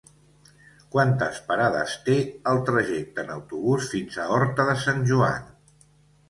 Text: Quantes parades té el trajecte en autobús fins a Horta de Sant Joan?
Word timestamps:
Quantes 0.93 1.35
parades 1.49 1.93
té 2.07 2.15
el 2.53 2.61
trajecte 2.71 3.27
en 3.27 3.35
autobús 3.35 3.91
fins 3.93 4.19
a 4.25 4.27
Horta 4.39 4.67
de 4.73 4.77
Sant 4.87 5.07
Joan? 5.13 5.47